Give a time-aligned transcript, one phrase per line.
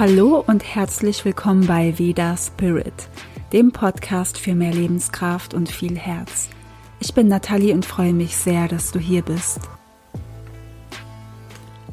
[0.00, 2.94] Hallo und herzlich willkommen bei Veda Spirit,
[3.52, 6.48] dem Podcast für mehr Lebenskraft und viel Herz.
[7.00, 9.60] Ich bin Nathalie und freue mich sehr, dass du hier bist.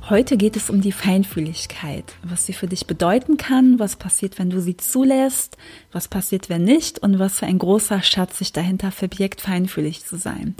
[0.10, 4.52] Heute geht es um die Feinfühligkeit, was sie für dich bedeuten kann, was passiert, wenn
[4.52, 5.58] du sie zulässt,
[5.92, 10.16] was passiert, wenn nicht und was für ein großer Schatz sich dahinter verbirgt, feinfühlig zu
[10.16, 10.56] sein.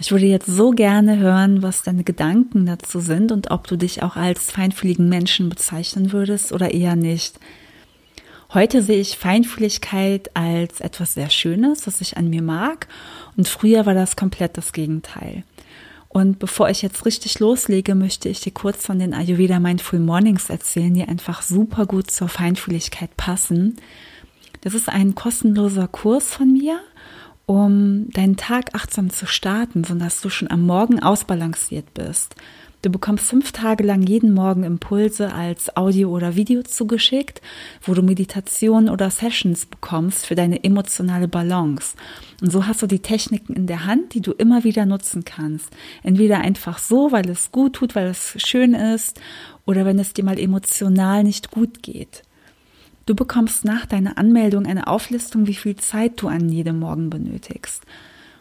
[0.00, 4.04] Ich würde jetzt so gerne hören, was deine Gedanken dazu sind und ob du dich
[4.04, 7.40] auch als feinfühligen Menschen bezeichnen würdest oder eher nicht.
[8.54, 12.86] Heute sehe ich Feinfühligkeit als etwas sehr Schönes, was ich an mir mag
[13.36, 15.42] und früher war das komplett das Gegenteil.
[16.08, 20.48] Und bevor ich jetzt richtig loslege, möchte ich dir kurz von den Ayurveda Mindful Mornings
[20.48, 23.76] erzählen, die einfach super gut zur Feinfühligkeit passen.
[24.62, 26.80] Das ist ein kostenloser Kurs von mir
[27.48, 32.34] um deinen Tag achtsam zu starten, sodass du schon am Morgen ausbalanciert bist.
[32.82, 37.40] Du bekommst fünf Tage lang jeden Morgen Impulse als Audio oder Video zugeschickt,
[37.80, 41.96] wo du Meditationen oder Sessions bekommst für deine emotionale Balance.
[42.42, 45.70] Und so hast du die Techniken in der Hand, die du immer wieder nutzen kannst.
[46.02, 49.18] Entweder einfach so, weil es gut tut, weil es schön ist,
[49.64, 52.24] oder wenn es dir mal emotional nicht gut geht.
[53.08, 57.82] Du bekommst nach deiner Anmeldung eine Auflistung, wie viel Zeit du an jedem Morgen benötigst.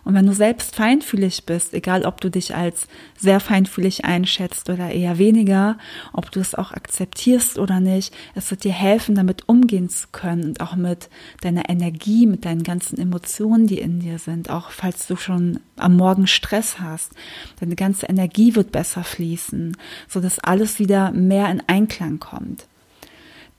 [0.04, 4.92] Und wenn du selbst feinfühlig bist, egal ob du dich als sehr feinfühlig einschätzt oder
[4.92, 5.78] eher weniger,
[6.12, 10.44] ob du es auch akzeptierst oder nicht, es wird dir helfen, damit umgehen zu können
[10.44, 15.08] und auch mit deiner Energie, mit deinen ganzen Emotionen, die in dir sind, auch falls
[15.08, 17.14] du schon am Morgen Stress hast.
[17.62, 19.78] Deine ganze Energie wird besser fließen,
[20.10, 22.68] so dass alles wieder mehr in Einklang kommt.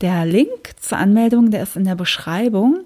[0.00, 2.84] Der Link zur Anmeldung, der ist in der Beschreibung.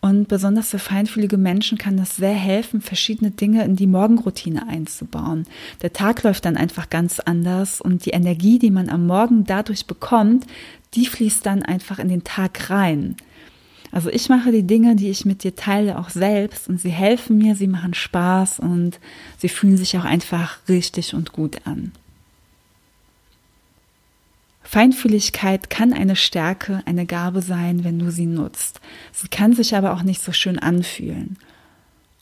[0.00, 5.46] Und besonders für feinfühlige Menschen kann das sehr helfen, verschiedene Dinge in die Morgenroutine einzubauen.
[5.80, 9.86] Der Tag läuft dann einfach ganz anders und die Energie, die man am Morgen dadurch
[9.86, 10.44] bekommt,
[10.92, 13.16] die fließt dann einfach in den Tag rein.
[13.92, 17.38] Also ich mache die Dinge, die ich mit dir teile, auch selbst und sie helfen
[17.38, 18.98] mir, sie machen Spaß und
[19.38, 21.92] sie fühlen sich auch einfach richtig und gut an.
[24.74, 28.80] Feinfühligkeit kann eine Stärke, eine Gabe sein, wenn du sie nutzt.
[29.12, 31.38] Sie kann sich aber auch nicht so schön anfühlen.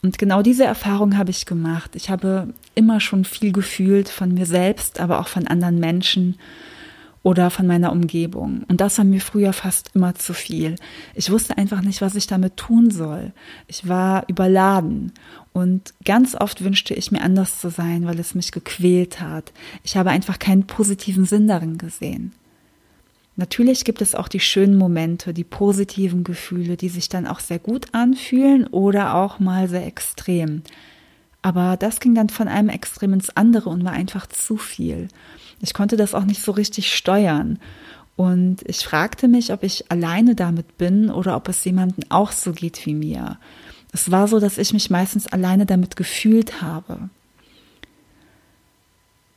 [0.03, 1.95] Und genau diese Erfahrung habe ich gemacht.
[1.95, 6.37] Ich habe immer schon viel gefühlt von mir selbst, aber auch von anderen Menschen
[7.23, 8.65] oder von meiner Umgebung.
[8.67, 10.75] Und das war mir früher fast immer zu viel.
[11.15, 13.31] Ich wusste einfach nicht, was ich damit tun soll.
[13.65, 15.11] Ich war überladen.
[15.53, 19.53] Und ganz oft wünschte ich mir anders zu sein, weil es mich gequält hat.
[19.83, 22.31] Ich habe einfach keinen positiven Sinn darin gesehen.
[23.35, 27.57] Natürlich gibt es auch die schönen Momente, die positiven Gefühle, die sich dann auch sehr
[27.57, 30.61] gut anfühlen oder auch mal sehr extrem.
[31.41, 35.07] Aber das ging dann von einem Extrem ins andere und war einfach zu viel.
[35.61, 37.59] Ich konnte das auch nicht so richtig steuern.
[38.15, 42.53] Und ich fragte mich, ob ich alleine damit bin oder ob es jemandem auch so
[42.53, 43.39] geht wie mir.
[43.91, 47.09] Es war so, dass ich mich meistens alleine damit gefühlt habe.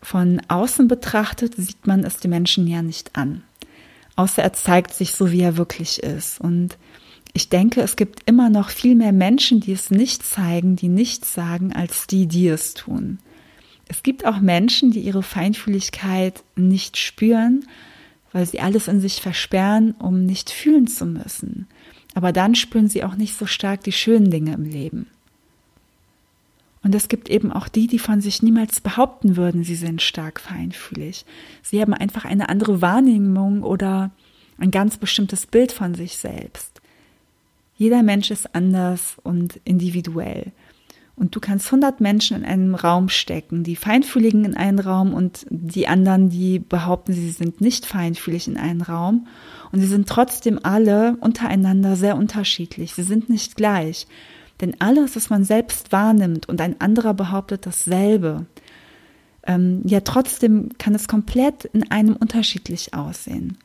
[0.03, 3.43] Von außen betrachtet sieht man es den Menschen ja nicht an
[4.17, 6.41] außer er zeigt sich so, wie er wirklich ist.
[6.41, 6.77] Und
[7.33, 11.35] ich denke, es gibt immer noch viel mehr Menschen, die es nicht zeigen, die nichts
[11.35, 13.19] sagen, als die, die es tun.
[13.89, 17.67] Es gibt auch Menschen, die ihre Feinfühligkeit nicht spüren,
[18.33, 21.69] weil sie alles in sich versperren, um nicht fühlen zu müssen.
[22.15, 25.07] Aber dann spüren sie auch nicht so stark die schönen Dinge im Leben.
[26.87, 30.39] Und es gibt eben auch die, die von sich niemals behaupten würden, sie sind stark
[30.39, 31.27] feinfühlig.
[31.61, 34.13] Sie haben einfach eine andere Wahrnehmung oder
[34.57, 36.81] ein ganz bestimmtes Bild von sich selbst.
[37.77, 40.53] Jeder Mensch ist anders und individuell.
[41.17, 45.45] Und du kannst 100 Menschen in einem Raum stecken, die Feinfühligen in einen Raum und
[45.51, 49.27] die anderen, die behaupten, sie sind nicht feinfühlig in einen Raum.
[49.73, 52.95] Und sie sind trotzdem alle untereinander sehr unterschiedlich.
[52.95, 54.07] Sie sind nicht gleich.
[54.61, 58.47] Denn alles, was man selbst wahrnimmt und ein anderer behauptet dasselbe,
[59.47, 63.59] ähm, ja trotzdem kann es komplett in einem unterschiedlich aussehen.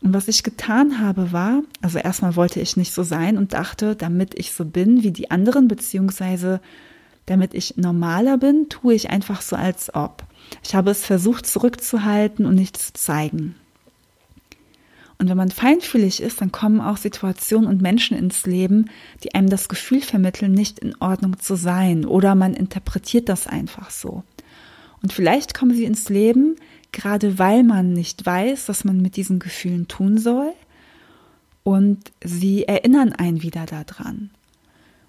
[0.00, 3.96] Und was ich getan habe, war, also erstmal wollte ich nicht so sein und dachte,
[3.96, 6.60] damit ich so bin wie die anderen, beziehungsweise
[7.26, 10.24] damit ich normaler bin, tue ich einfach so als ob.
[10.62, 13.56] Ich habe es versucht zurückzuhalten und nicht zu zeigen.
[15.18, 18.88] Und wenn man feinfühlig ist, dann kommen auch Situationen und Menschen ins Leben,
[19.24, 22.04] die einem das Gefühl vermitteln, nicht in Ordnung zu sein.
[22.04, 24.22] Oder man interpretiert das einfach so.
[25.02, 26.56] Und vielleicht kommen sie ins Leben,
[26.92, 30.52] gerade weil man nicht weiß, was man mit diesen Gefühlen tun soll.
[31.64, 34.30] Und sie erinnern einen wieder daran.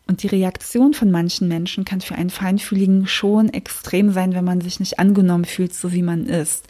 [0.08, 4.60] Und die Reaktion von manchen Menschen kann für einen Feinfühligen schon extrem sein, wenn man
[4.60, 6.66] sich nicht angenommen fühlt, so wie man ist.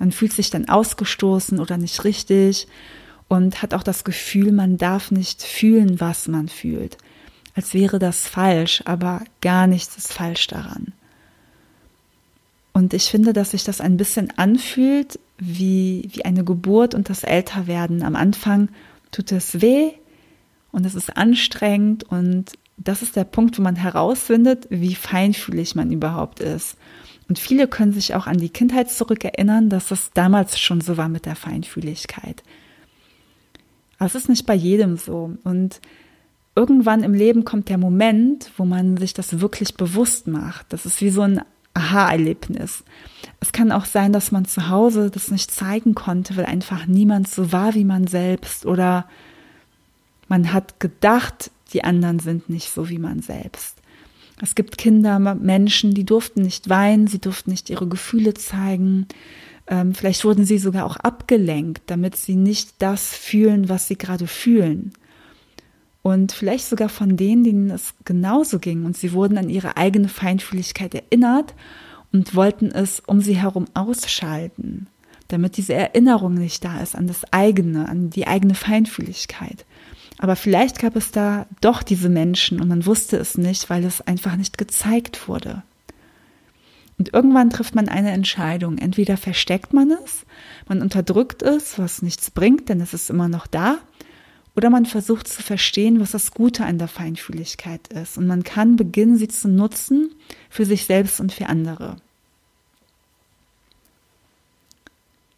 [0.00, 2.66] Man fühlt sich dann ausgestoßen oder nicht richtig
[3.28, 6.96] und hat auch das Gefühl, man darf nicht fühlen, was man fühlt.
[7.54, 10.92] Als wäre das falsch, aber gar nichts ist falsch daran.
[12.72, 17.22] Und ich finde, dass sich das ein bisschen anfühlt wie, wie eine Geburt und das
[17.22, 18.02] Älterwerden.
[18.02, 18.70] Am Anfang
[19.12, 19.90] tut es weh
[20.72, 25.92] und es ist anstrengend und das ist der Punkt, wo man herausfindet, wie feinfühlig man
[25.92, 26.76] überhaupt ist.
[27.30, 31.08] Und viele können sich auch an die Kindheit zurückerinnern, dass es damals schon so war
[31.08, 32.42] mit der Feinfühligkeit.
[33.98, 35.36] Aber es ist nicht bei jedem so.
[35.44, 35.80] Und
[36.56, 40.72] irgendwann im Leben kommt der Moment, wo man sich das wirklich bewusst macht.
[40.72, 41.40] Das ist wie so ein
[41.72, 42.82] Aha-Erlebnis.
[43.38, 47.28] Es kann auch sein, dass man zu Hause das nicht zeigen konnte, weil einfach niemand
[47.28, 49.08] so war wie man selbst oder
[50.26, 53.79] man hat gedacht, die anderen sind nicht so wie man selbst.
[54.42, 59.06] Es gibt Kinder, Menschen, die durften nicht weinen, sie durften nicht ihre Gefühle zeigen.
[59.66, 64.26] Ähm, vielleicht wurden sie sogar auch abgelenkt, damit sie nicht das fühlen, was sie gerade
[64.26, 64.92] fühlen.
[66.02, 68.84] Und vielleicht sogar von denen, denen es genauso ging.
[68.84, 71.54] Und sie wurden an ihre eigene Feinfühligkeit erinnert
[72.12, 74.86] und wollten es um sie herum ausschalten,
[75.28, 79.66] damit diese Erinnerung nicht da ist an das eigene, an die eigene Feinfühligkeit.
[80.22, 84.02] Aber vielleicht gab es da doch diese Menschen und man wusste es nicht, weil es
[84.02, 85.62] einfach nicht gezeigt wurde.
[86.98, 88.76] Und irgendwann trifft man eine Entscheidung.
[88.76, 90.26] Entweder versteckt man es,
[90.68, 93.78] man unterdrückt es, was nichts bringt, denn es ist immer noch da,
[94.54, 98.18] oder man versucht zu verstehen, was das Gute an der Feinfühligkeit ist.
[98.18, 100.14] Und man kann beginnen, sie zu nutzen
[100.50, 101.96] für sich selbst und für andere.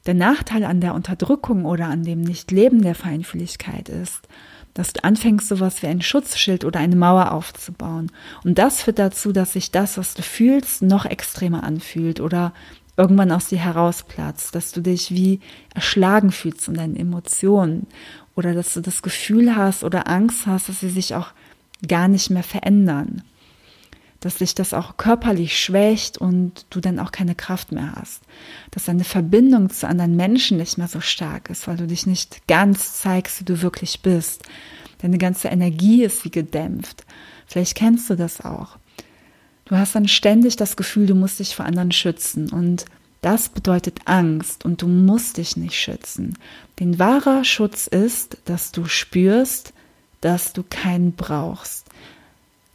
[0.06, 4.26] Der Nachteil an der Unterdrückung oder an dem Nichtleben der Feinfühligkeit ist,
[4.74, 8.10] dass du anfängst, sowas wie ein Schutzschild oder eine Mauer aufzubauen.
[8.44, 12.52] Und das führt dazu, dass sich das, was du fühlst, noch extremer anfühlt oder
[12.96, 15.40] irgendwann aus dir herausplatzt, dass du dich wie
[15.74, 17.86] erschlagen fühlst in deinen Emotionen
[18.34, 21.28] oder dass du das Gefühl hast oder Angst hast, dass sie sich auch
[21.86, 23.22] gar nicht mehr verändern
[24.22, 28.22] dass sich das auch körperlich schwächt und du dann auch keine Kraft mehr hast.
[28.70, 32.46] Dass deine Verbindung zu anderen Menschen nicht mehr so stark ist, weil du dich nicht
[32.46, 34.42] ganz zeigst, wie du wirklich bist.
[34.98, 37.04] Deine ganze Energie ist wie gedämpft.
[37.46, 38.78] Vielleicht kennst du das auch.
[39.64, 42.84] Du hast dann ständig das Gefühl, du musst dich vor anderen schützen und
[43.22, 46.38] das bedeutet Angst und du musst dich nicht schützen.
[46.78, 49.72] Den wahrer Schutz ist, dass du spürst,
[50.20, 51.81] dass du keinen brauchst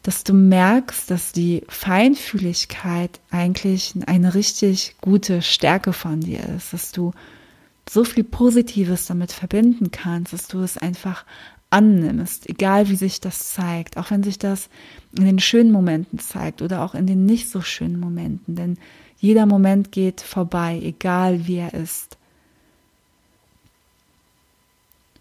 [0.07, 6.93] dass du merkst, dass die Feinfühligkeit eigentlich eine richtig gute Stärke von dir ist, dass
[6.93, 7.11] du
[7.89, 11.25] so viel Positives damit verbinden kannst, dass du es einfach
[11.71, 14.69] annimmst, egal wie sich das zeigt, auch wenn sich das
[15.17, 18.77] in den schönen Momenten zeigt oder auch in den nicht so schönen Momenten, denn
[19.17, 22.15] jeder Moment geht vorbei, egal wie er ist.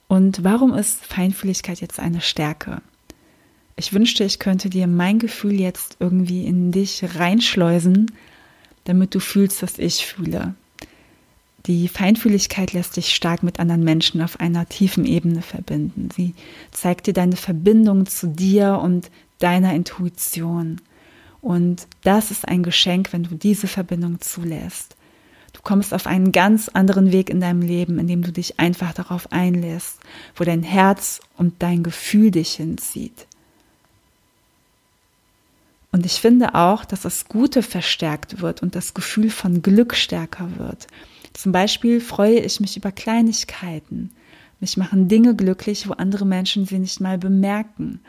[0.07, 2.83] Und warum ist Feinfühligkeit jetzt eine Stärke?
[3.79, 8.11] Ich wünschte, ich könnte dir mein Gefühl jetzt irgendwie in dich reinschleusen,
[8.85, 10.55] damit du fühlst, was ich fühle.
[11.67, 16.09] Die Feinfühligkeit lässt dich stark mit anderen Menschen auf einer tiefen Ebene verbinden.
[16.15, 16.35] Sie
[16.71, 20.81] zeigt dir deine Verbindung zu dir und deiner Intuition.
[21.43, 24.97] Und das ist ein Geschenk, wenn du diese Verbindung zulässt.
[25.53, 29.33] Du kommst auf einen ganz anderen Weg in deinem Leben, indem du dich einfach darauf
[29.33, 29.99] einlässt,
[30.35, 33.27] wo dein Herz und dein Gefühl dich hinzieht.
[35.97, 40.59] Und ich finde auch, dass das Gute verstärkt wird und das Gefühl von Glück stärker
[40.59, 40.89] wird.
[41.33, 44.11] Zum Beispiel freue ich mich über Kleinigkeiten.
[44.61, 48.01] Mich machen Dinge glücklich, wo andere Menschen sie nicht mal bemerken.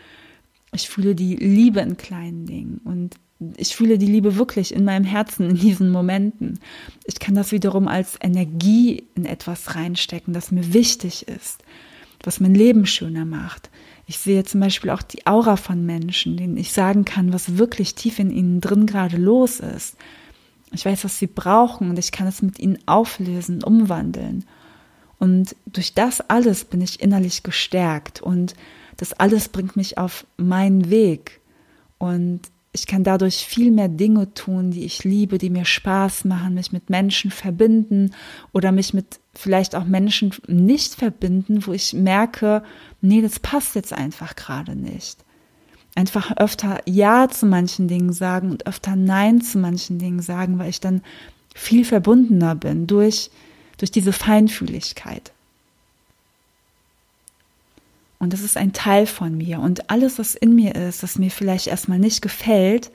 [0.73, 3.15] Ich fühle die Liebe in kleinen Dingen und
[3.55, 6.59] ich fühle die Liebe wirklich in meinem Herzen in diesen Momenten.
[7.05, 11.63] Ich kann das wiederum als Energie in etwas reinstecken, das mir wichtig ist,
[12.21, 13.69] was mein Leben schöner macht.
[14.09, 17.93] Ich sehe zum Beispiel auch die Aura von Menschen, denen ich sagen kann, was wirklich
[17.93, 19.97] tief in ihnen drin gerade los ist.
[20.71, 24.45] Ich weiß, was sie brauchen und ich kann es mit ihnen auflösen, umwandeln.
[25.19, 28.55] Und durch das alles bin ich innerlich gestärkt und
[28.95, 31.41] das alles bringt mich auf meinen Weg.
[31.97, 32.41] Und
[32.77, 36.71] ich kann dadurch viel mehr Dinge tun, die ich liebe, die mir Spaß machen, mich
[36.71, 38.11] mit Menschen verbinden
[38.53, 42.61] oder mich mit vielleicht auch Menschen nicht verbinden, wo ich merke,
[43.01, 45.25] nee, das passt jetzt einfach gerade nicht.
[45.95, 50.69] Einfach öfter Ja zu manchen Dingen sagen und öfter Nein zu manchen Dingen sagen, weil
[50.69, 51.01] ich dann
[51.55, 53.31] viel verbundener bin durch,
[53.79, 55.31] durch diese Feinfühligkeit.
[58.19, 59.59] Und das ist ein Teil von mir.
[59.59, 62.91] Und alles, was in mir ist, das mir vielleicht erstmal nicht gefällt,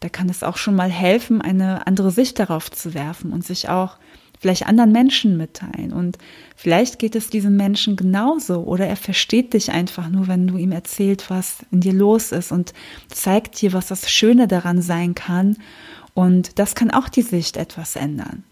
[0.00, 3.68] da kann es auch schon mal helfen, eine andere Sicht darauf zu werfen und sich
[3.68, 3.96] auch
[4.40, 5.92] vielleicht anderen Menschen mitteilen.
[5.92, 6.18] Und
[6.56, 10.72] vielleicht geht es diesem Menschen genauso oder er versteht dich einfach nur, wenn du ihm
[10.72, 12.74] erzählt, was in dir los ist und
[13.08, 15.56] zeigt dir, was das Schöne daran sein kann.
[16.12, 18.44] Und das kann auch die Sicht etwas ändern.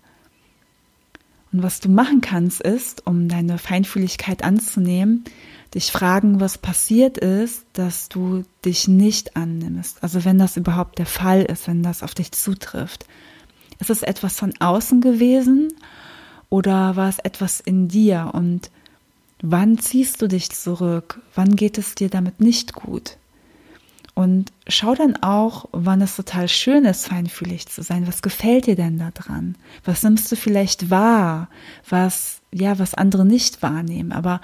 [1.52, 5.24] Und was du machen kannst, ist, um deine Feinfühligkeit anzunehmen,
[5.74, 10.02] dich fragen, was passiert ist, dass du dich nicht annimmst.
[10.02, 13.06] Also wenn das überhaupt der Fall ist, wenn das auf dich zutrifft.
[13.78, 15.72] Ist es etwas von außen gewesen
[16.50, 18.30] oder war es etwas in dir?
[18.32, 18.70] Und
[19.40, 21.20] wann ziehst du dich zurück?
[21.34, 23.16] Wann geht es dir damit nicht gut?
[24.14, 28.06] Und schau dann auch, wann es total schön ist, feinfühlig zu sein.
[28.06, 29.56] Was gefällt dir denn da dran?
[29.84, 31.48] Was nimmst du vielleicht wahr?
[31.88, 34.12] Was, ja, was andere nicht wahrnehmen?
[34.12, 34.42] Aber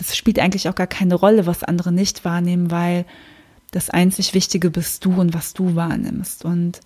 [0.00, 3.04] das spielt eigentlich auch gar keine Rolle, was andere nicht wahrnehmen, weil
[3.70, 6.44] das einzig Wichtige bist du und was du wahrnimmst.
[6.44, 6.80] Und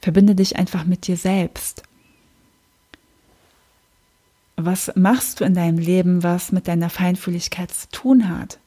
[0.00, 1.82] Verbinde dich einfach mit dir selbst.
[4.56, 8.58] Was machst du in deinem Leben, was mit deiner Feinfühligkeit zu tun hat?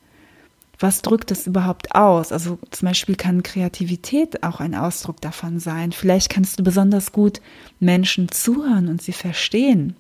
[0.80, 2.32] Was drückt es überhaupt aus?
[2.32, 5.92] Also zum Beispiel kann Kreativität auch ein Ausdruck davon sein.
[5.92, 7.42] Vielleicht kannst du besonders gut
[7.80, 9.96] Menschen zuhören und sie verstehen.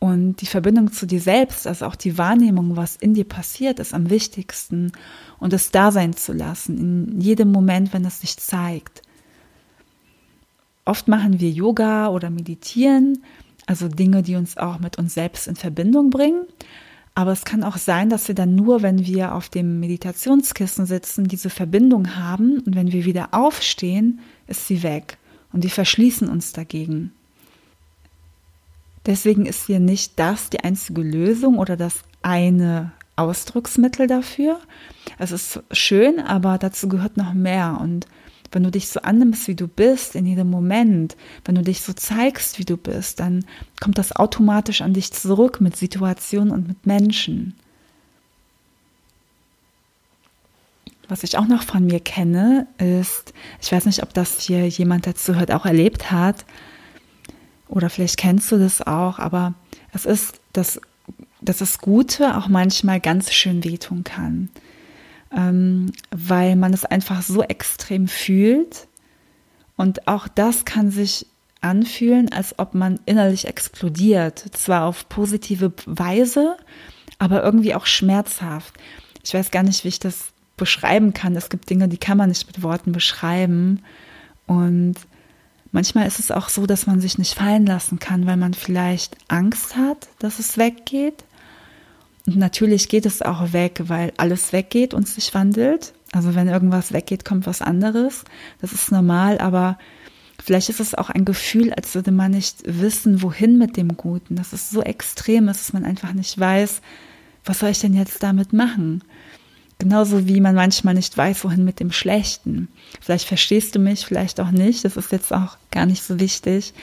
[0.00, 3.92] Und die Verbindung zu dir selbst, also auch die Wahrnehmung, was in dir passiert, ist
[3.92, 4.92] am wichtigsten
[5.38, 9.02] und es da sein zu lassen, in jedem Moment, wenn es sich zeigt.
[10.86, 13.22] Oft machen wir Yoga oder meditieren,
[13.66, 16.46] also Dinge, die uns auch mit uns selbst in Verbindung bringen.
[17.14, 21.28] Aber es kann auch sein, dass wir dann nur, wenn wir auf dem Meditationskissen sitzen,
[21.28, 25.18] diese Verbindung haben und wenn wir wieder aufstehen, ist sie weg
[25.52, 27.12] und wir verschließen uns dagegen.
[29.06, 34.60] Deswegen ist hier nicht das die einzige Lösung oder das eine Ausdrucksmittel dafür.
[35.18, 38.06] Es ist schön, aber dazu gehört noch mehr und
[38.52, 41.92] wenn du dich so annimmst, wie du bist, in jedem Moment, wenn du dich so
[41.92, 43.44] zeigst, wie du bist, dann
[43.80, 47.54] kommt das automatisch an dich zurück mit Situationen und mit Menschen.
[51.08, 55.06] Was ich auch noch von mir kenne, ist, ich weiß nicht, ob das hier jemand
[55.06, 56.44] dazu hört, auch erlebt hat,
[57.70, 59.54] oder vielleicht kennst du das auch, aber
[59.92, 60.80] es ist, dass,
[61.40, 64.50] dass das Gute auch manchmal ganz schön wehtun kann
[65.36, 68.88] ähm, weil man es einfach so extrem fühlt.
[69.76, 71.26] Und auch das kann sich
[71.60, 74.44] anfühlen, als ob man innerlich explodiert.
[74.52, 76.56] Zwar auf positive Weise,
[77.18, 78.74] aber irgendwie auch schmerzhaft.
[79.24, 81.36] Ich weiß gar nicht, wie ich das beschreiben kann.
[81.36, 83.82] Es gibt Dinge, die kann man nicht mit Worten beschreiben.
[84.46, 84.96] Und
[85.72, 89.16] manchmal ist es auch so, dass man sich nicht fallen lassen kann, weil man vielleicht
[89.28, 91.24] Angst hat, dass es weggeht.
[92.26, 95.94] Und natürlich geht es auch weg, weil alles weggeht und sich wandelt.
[96.12, 98.24] Also wenn irgendwas weggeht, kommt was anderes.
[98.60, 99.78] Das ist normal, aber
[100.42, 104.36] vielleicht ist es auch ein Gefühl, als würde man nicht wissen, wohin mit dem Guten.
[104.36, 106.80] Das ist so extrem, dass man einfach nicht weiß,
[107.44, 109.02] was soll ich denn jetzt damit machen?
[109.80, 112.68] Genauso wie man manchmal nicht weiß, wohin mit dem Schlechten.
[113.00, 114.84] Vielleicht verstehst du mich, vielleicht auch nicht.
[114.84, 116.74] Das ist jetzt auch gar nicht so wichtig.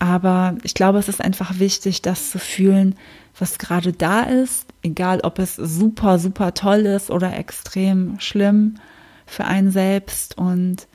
[0.00, 2.96] Aber ich glaube, es ist einfach wichtig, das zu fühlen,
[3.38, 8.80] was gerade da ist, egal ob es super, super toll ist oder extrem schlimm
[9.24, 10.36] für einen selbst.
[10.36, 10.88] Und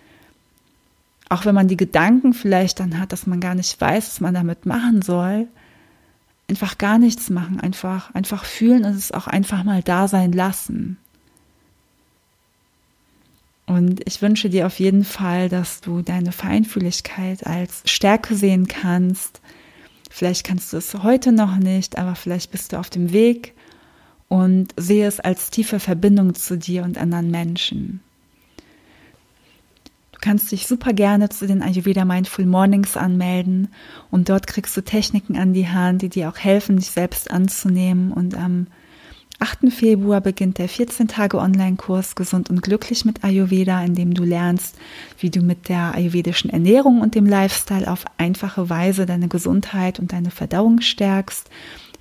[1.30, 4.34] auch wenn man die Gedanken vielleicht dann hat, dass man gar nicht weiß, was man
[4.34, 5.48] damit machen soll,
[6.50, 10.98] einfach gar nichts machen, einfach, einfach fühlen und es auch einfach mal da sein lassen.
[13.72, 19.40] Und ich wünsche dir auf jeden Fall, dass du deine Feinfühligkeit als Stärke sehen kannst.
[20.10, 23.54] Vielleicht kannst du es heute noch nicht, aber vielleicht bist du auf dem Weg
[24.28, 28.02] und sehe es als tiefe Verbindung zu dir und anderen Menschen.
[30.12, 33.70] Du kannst dich super gerne zu den Ayurveda Mindful Mornings anmelden
[34.10, 38.12] und dort kriegst du Techniken an die Hand, die dir auch helfen, dich selbst anzunehmen
[38.12, 38.68] und am
[39.42, 39.72] 8.
[39.72, 44.78] Februar beginnt der 14 Tage Online-Kurs Gesund und glücklich mit Ayurveda, in dem du lernst,
[45.18, 50.14] wie du mit der ayurvedischen Ernährung und dem Lifestyle auf einfache Weise deine Gesundheit und
[50.14, 51.50] deine Verdauung stärkst,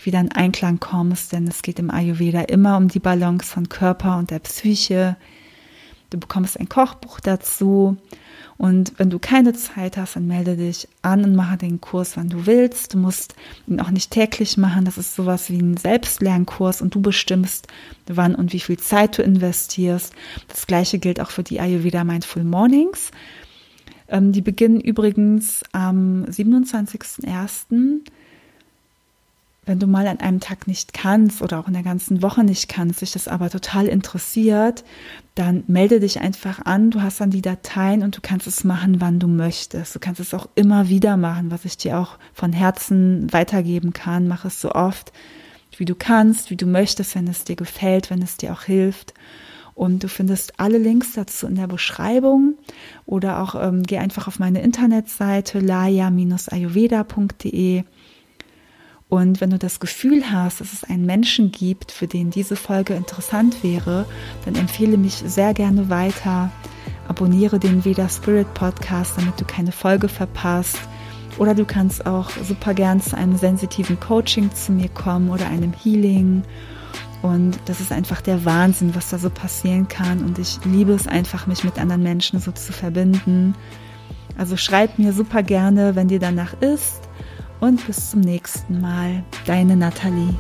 [0.05, 4.19] wieder in Einklang kommst, denn es geht im Ayurveda immer um die Balance von Körper
[4.19, 5.17] und der Psyche.
[6.11, 7.97] Du bekommst ein Kochbuch dazu
[8.61, 12.29] und wenn du keine Zeit hast, dann melde dich an und mache den Kurs, wann
[12.29, 12.93] du willst.
[12.93, 13.35] Du musst
[13.67, 14.85] ihn auch nicht täglich machen.
[14.85, 17.69] Das ist sowas wie ein Selbstlernkurs und du bestimmst,
[18.07, 20.13] wann und wie viel Zeit du investierst.
[20.49, 23.13] Das gleiche gilt auch für die Ayurveda Mindful Mornings.
[24.09, 28.03] Ähm, die beginnen übrigens am 27.01.
[29.67, 32.69] wenn du mal an einem Tag nicht kannst oder auch in der ganzen Woche nicht
[32.69, 34.85] kannst, dich das aber total interessiert,
[35.35, 36.91] dann melde dich einfach an.
[36.91, 39.95] Du hast dann die Dateien und du kannst es machen, wann du möchtest.
[39.95, 44.29] Du kannst es auch immer wieder machen, was ich dir auch von Herzen weitergeben kann.
[44.29, 45.13] Mach es so oft,
[45.77, 49.13] wie du kannst, wie du möchtest, wenn es dir gefällt, wenn es dir auch hilft.
[49.75, 52.55] Und du findest alle Links dazu in der Beschreibung
[53.07, 57.85] oder auch ähm, geh einfach auf meine Internetseite laya-ayurveda.de
[59.11, 62.95] und wenn du das Gefühl hast, dass es einen Menschen gibt, für den diese Folge
[62.95, 64.07] interessant wäre,
[64.45, 66.53] dann empfehle mich sehr gerne weiter.
[67.09, 70.79] Abonniere den Veda Spirit Podcast, damit du keine Folge verpasst.
[71.39, 75.73] Oder du kannst auch super gern zu einem sensitiven Coaching zu mir kommen oder einem
[75.73, 76.45] Healing.
[77.21, 80.25] Und das ist einfach der Wahnsinn, was da so passieren kann.
[80.25, 83.57] Und ich liebe es einfach, mich mit anderen Menschen so zu verbinden.
[84.39, 87.10] Also schreib mir super gerne, wenn dir danach ist
[87.61, 89.23] und bis zum nächsten Mal.
[89.47, 90.35] Deine Nathalie.